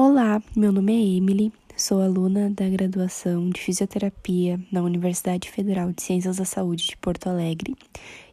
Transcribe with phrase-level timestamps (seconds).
[0.00, 6.04] Olá, meu nome é Emily, sou aluna da graduação de Fisioterapia na Universidade Federal de
[6.04, 7.74] Ciências da Saúde de Porto Alegre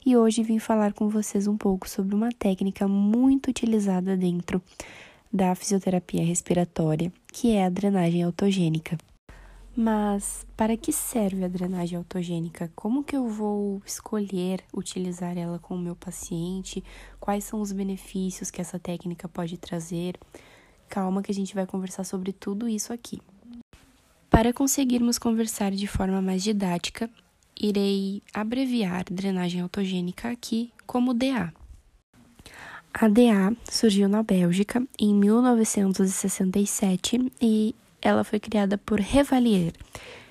[0.05, 4.61] e hoje vim falar com vocês um pouco sobre uma técnica muito utilizada dentro
[5.33, 8.95] da fisioterapia respiratória, que é a drenagem autogênica.
[9.75, 12.71] Mas para que serve a drenagem autogênica?
[12.75, 16.83] Como que eu vou escolher utilizar ela com o meu paciente?
[17.19, 20.15] Quais são os benefícios que essa técnica pode trazer?
[20.89, 23.19] Calma que a gente vai conversar sobre tudo isso aqui.
[24.29, 27.09] Para conseguirmos conversar de forma mais didática,
[27.59, 31.53] irei abreviar drenagem autogênica aqui como DA.
[32.93, 39.73] A DA surgiu na Bélgica em 1967 e ela foi criada por Revalier.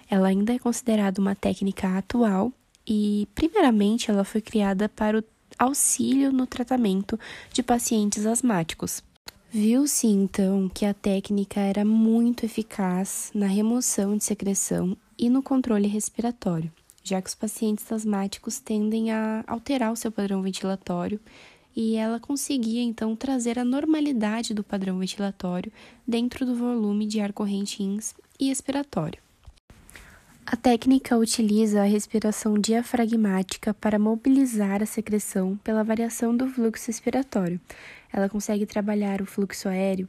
[0.08, 2.52] Ela ainda é considerada uma técnica atual
[2.86, 5.24] e, primeiramente, ela foi criada para o
[5.58, 7.18] auxílio no tratamento
[7.52, 9.02] de pacientes asmáticos.
[9.56, 15.86] Viu-se então que a técnica era muito eficaz na remoção de secreção e no controle
[15.86, 16.72] respiratório,
[17.04, 21.20] já que os pacientes asmáticos tendem a alterar o seu padrão ventilatório
[21.76, 25.70] e ela conseguia então trazer a normalidade do padrão ventilatório
[26.04, 29.23] dentro do volume de ar corrente ins e expiratório.
[30.46, 37.58] A técnica utiliza a respiração diafragmática para mobilizar a secreção pela variação do fluxo expiratório.
[38.12, 40.06] Ela consegue trabalhar o fluxo aéreo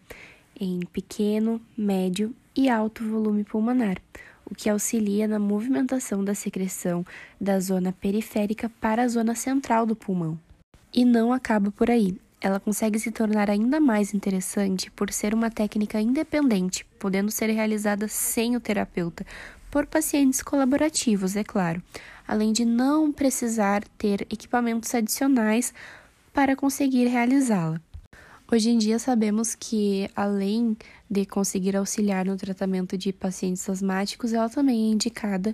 [0.59, 3.97] em pequeno, médio e alto volume pulmonar,
[4.45, 7.05] o que auxilia na movimentação da secreção
[7.39, 10.37] da zona periférica para a zona central do pulmão.
[10.93, 12.19] E não acaba por aí.
[12.41, 18.07] Ela consegue se tornar ainda mais interessante por ser uma técnica independente, podendo ser realizada
[18.07, 19.25] sem o terapeuta,
[19.75, 21.83] por pacientes colaborativos, é claro,
[22.25, 25.73] além de não precisar ter equipamentos adicionais
[26.33, 27.81] para conseguir realizá-la.
[28.49, 30.77] Hoje em dia sabemos que, além
[31.11, 35.53] de conseguir auxiliar no tratamento de pacientes asmáticos, ela também é indicada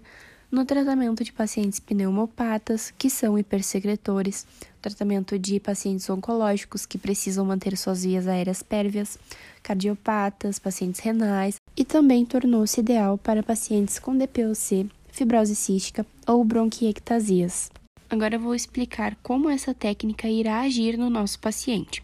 [0.51, 4.45] no tratamento de pacientes pneumopatas, que são hipersecretores,
[4.79, 9.17] tratamento de pacientes oncológicos que precisam manter suas vias aéreas pérvias,
[9.63, 17.71] cardiopatas, pacientes renais, e também tornou-se ideal para pacientes com DPOC, fibrose cística ou bronquiectasias.
[18.09, 22.03] Agora vou explicar como essa técnica irá agir no nosso paciente.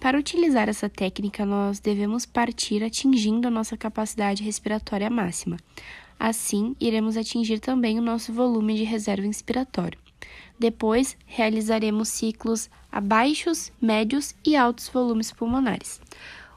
[0.00, 5.56] Para utilizar essa técnica, nós devemos partir atingindo a nossa capacidade respiratória máxima.
[6.18, 9.98] Assim, iremos atingir também o nosso volume de reserva inspiratório.
[10.58, 16.00] Depois, realizaremos ciclos a baixos, médios e altos volumes pulmonares.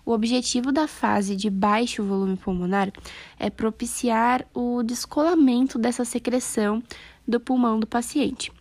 [0.05, 2.91] O objetivo da fase de baixo volume pulmonar
[3.39, 6.81] é propiciar o descolamento dessa secreção
[7.27, 8.51] do pulmão do paciente.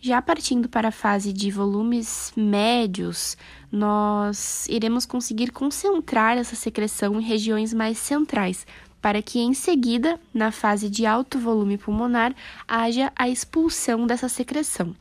[0.00, 3.36] Já partindo para a fase de volumes médios,
[3.72, 8.66] nós iremos conseguir concentrar essa secreção em regiões mais centrais,
[9.00, 12.34] para que em seguida, na fase de alto volume pulmonar,
[12.68, 14.94] haja a expulsão dessa secreção.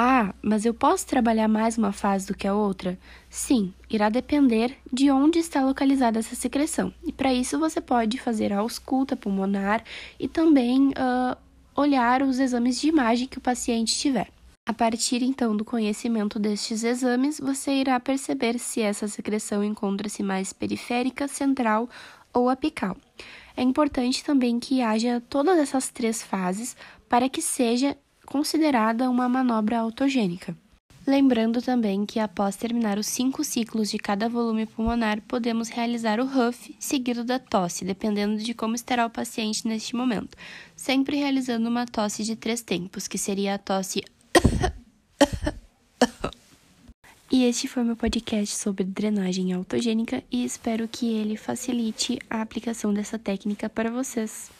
[0.00, 2.96] Ah, mas eu posso trabalhar mais uma fase do que a outra?
[3.28, 6.94] Sim, irá depender de onde está localizada essa secreção.
[7.04, 9.82] E para isso você pode fazer a ausculta pulmonar
[10.16, 11.36] e também uh,
[11.74, 14.28] olhar os exames de imagem que o paciente tiver.
[14.64, 20.52] A partir então do conhecimento destes exames, você irá perceber se essa secreção encontra-se mais
[20.52, 21.90] periférica, central
[22.32, 22.96] ou apical.
[23.56, 26.76] É importante também que haja todas essas três fases
[27.08, 27.96] para que seja
[28.28, 30.54] considerada uma manobra autogênica.
[31.06, 36.26] Lembrando também que após terminar os cinco ciclos de cada volume pulmonar, podemos realizar o
[36.26, 40.36] HUF seguido da tosse, dependendo de como estará o paciente neste momento,
[40.76, 44.04] sempre realizando uma tosse de três tempos, que seria a tosse.
[47.30, 52.92] E este foi meu podcast sobre drenagem autogênica e espero que ele facilite a aplicação
[52.92, 54.50] dessa técnica para vocês.